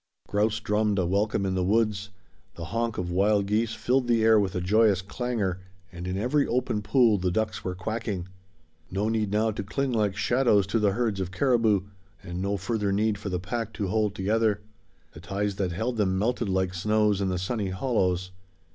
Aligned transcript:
Grouse 0.27 0.59
drummed 0.59 0.97
a 0.97 1.05
welcome 1.05 1.45
in 1.45 1.53
the 1.53 1.63
woods; 1.63 2.09
the 2.55 2.65
honk 2.73 2.97
of 2.97 3.11
wild 3.11 3.45
geese 3.45 3.75
filled 3.75 4.07
the 4.07 4.23
air 4.23 4.39
with 4.39 4.55
a 4.55 4.59
joyous 4.59 4.99
clangor, 4.99 5.59
and 5.91 6.07
in 6.07 6.17
every 6.17 6.47
open 6.47 6.81
pool 6.81 7.19
the 7.19 7.29
ducks 7.29 7.63
were 7.63 7.75
quacking. 7.75 8.27
No 8.89 9.09
need 9.09 9.29
now 9.31 9.51
to 9.51 9.61
cling 9.61 9.91
like 9.91 10.17
shadows 10.17 10.65
to 10.65 10.79
the 10.79 10.93
herds 10.93 11.19
of 11.19 11.31
caribou, 11.31 11.81
and 12.23 12.41
no 12.41 12.57
further 12.57 12.91
need 12.91 13.19
for 13.19 13.29
the 13.29 13.39
pack 13.39 13.73
to 13.73 13.89
hold 13.89 14.15
together. 14.15 14.61
The 15.13 15.19
ties 15.19 15.57
that 15.57 15.71
held 15.71 15.97
them 15.97 16.17
melted 16.17 16.49
like 16.49 16.73
snows 16.73 17.21
in 17.21 17.29
the 17.29 17.37
sunny 17.37 17.69
hollows. 17.69 18.31